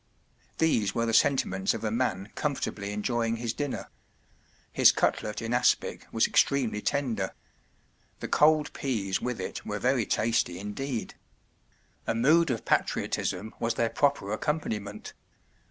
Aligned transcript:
”These 0.57 0.95
were 0.95 1.05
the 1.05 1.13
sentiments 1.13 1.75
of 1.75 1.83
a 1.83 1.91
man 1.91 2.31
com¬ 2.35 2.55
fortably 2.57 2.89
enjoying 2.91 3.35
his 3.35 3.53
dinner. 3.53 3.87
His 4.71 4.91
cutlet 4.91 5.43
in 5.43 5.53
aspic 5.53 6.07
was 6.11 6.25
extremely 6.25 6.81
tender; 6.81 7.35
the 8.19 8.27
cold 8.27 8.73
peas 8.73 9.21
with 9.21 9.39
it 9.39 9.63
were 9.63 9.77
very 9.77 10.07
tasty 10.07 10.57
indeed. 10.57 11.13
A 12.07 12.15
mood 12.15 12.49
of 12.49 12.65
patriotism 12.65 13.53
was 13.59 13.75
their 13.75 13.89
proper 13.91 14.31
accompaniment. 14.31 15.13